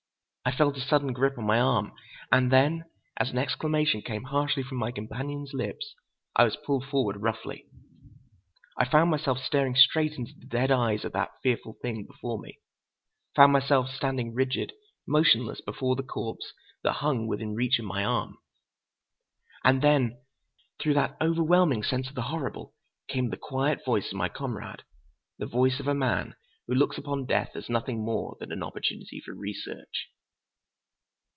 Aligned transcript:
I 0.43 0.51
felt 0.53 0.75
a 0.75 0.81
sudden 0.81 1.13
grip 1.13 1.37
on 1.37 1.45
my 1.45 1.59
arm; 1.61 1.93
and 2.31 2.51
then, 2.51 2.85
as 3.15 3.29
an 3.29 3.37
exclamation 3.37 4.01
came 4.01 4.23
harshly 4.23 4.63
from 4.63 4.79
my 4.79 4.91
companion's 4.91 5.53
lips, 5.53 5.93
I 6.35 6.43
was 6.45 6.57
pulled 6.65 6.85
forward 6.87 7.17
roughly. 7.21 7.67
I 8.75 8.85
found 8.89 9.11
myself 9.11 9.37
staring 9.37 9.75
straight 9.75 10.13
into 10.13 10.33
the 10.35 10.47
dead 10.47 10.71
eyes 10.71 11.05
of 11.05 11.11
that 11.11 11.35
fearful 11.43 11.77
thing 11.83 12.05
before 12.05 12.39
me, 12.39 12.57
found 13.35 13.53
myself 13.53 13.89
standing 13.91 14.33
rigid, 14.33 14.73
motionless, 15.07 15.61
before 15.61 15.95
the 15.95 16.01
corpse 16.01 16.53
that 16.81 16.93
hung 16.93 17.27
within 17.27 17.53
reach 17.53 17.77
of 17.77 17.85
my 17.85 18.03
arm. 18.03 18.39
And 19.63 19.83
then, 19.83 20.21
through 20.81 20.95
that 20.95 21.17
overwhelming 21.21 21.83
sense 21.83 22.09
of 22.09 22.15
the 22.15 22.23
horrible, 22.33 22.73
came 23.07 23.29
the 23.29 23.37
quiet 23.37 23.85
voice 23.85 24.07
of 24.11 24.17
my 24.17 24.27
comrade—the 24.27 25.45
voice 25.45 25.79
of 25.79 25.87
a 25.87 25.93
man 25.93 26.33
who 26.65 26.73
looks 26.73 26.97
upon 26.97 27.27
death 27.27 27.51
as 27.53 27.69
nothing 27.69 28.03
more 28.03 28.35
than 28.39 28.51
an 28.51 28.63
opportunity 28.63 29.21
for 29.23 29.35
research. 29.35 30.09